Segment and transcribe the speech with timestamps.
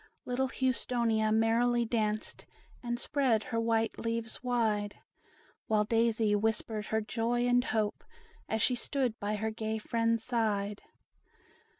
[0.25, 2.47] Little Houstonia merrily danced,
[2.81, 4.95] And spread her white leaves wide;
[5.67, 8.03] While Daisy whispered her joy and hope,
[8.49, 10.81] As she stood by her gay friends' side.